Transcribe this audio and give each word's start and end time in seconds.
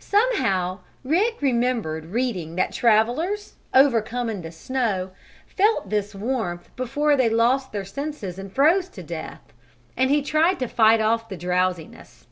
Somehow 0.00 0.78
Rick 1.04 1.42
remembered 1.42 2.06
reading 2.06 2.54
that 2.56 2.72
travelers, 2.72 3.56
overcome 3.74 4.30
in 4.30 4.40
the 4.40 4.50
snow, 4.50 5.10
felt 5.46 5.90
this 5.90 6.14
warmth 6.14 6.74
before 6.76 7.14
they 7.14 7.28
lost 7.28 7.72
their 7.72 7.84
senses 7.84 8.38
and 8.38 8.50
froze 8.50 8.88
to 8.88 9.02
death. 9.02 9.42
And 9.94 10.08
he 10.08 10.22
tried 10.22 10.58
to 10.60 10.66
fight 10.66 11.02
off 11.02 11.28
the 11.28 11.36
drowsiness. 11.36 12.26